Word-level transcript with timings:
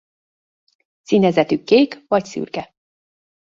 Színezetük 1.03 1.63
kék 1.63 2.05
vagy 2.07 2.25
szürke. 2.25 2.73